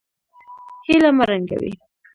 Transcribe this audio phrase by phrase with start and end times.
[0.85, 1.71] هیله مه ړنګوئ